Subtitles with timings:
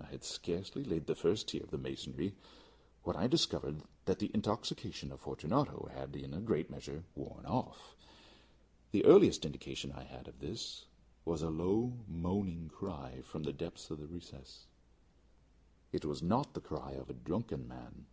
[0.00, 2.36] I had scarcely laid the first tier of the masonry
[3.02, 7.96] when I discovered that the intoxication of Fortunato had in a great measure worn off.
[8.92, 10.84] The earliest indication I had of this
[11.24, 14.66] was a low moaning cry from the depth of the recess.
[15.90, 18.06] It was not the cry of a drunken man.